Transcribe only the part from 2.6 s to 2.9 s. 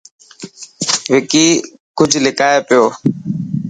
پيو.